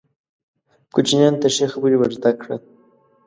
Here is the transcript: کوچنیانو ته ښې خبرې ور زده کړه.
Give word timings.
کوچنیانو 0.93 1.39
ته 1.41 1.47
ښې 1.55 1.65
خبرې 1.73 1.95
ور 1.97 2.11
زده 2.17 2.31
کړه. 2.41 2.55